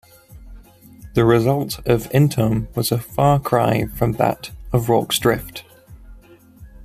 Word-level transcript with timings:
The 1.13 1.25
result 1.25 1.77
of 1.87 2.09
Intombe 2.09 2.75
was 2.75 2.91
a 2.91 2.97
far 2.97 3.37
cry 3.39 3.85
from 3.85 4.13
that 4.13 4.49
of 4.73 4.89
Rorke's 4.89 5.19
Drift. 5.19 5.63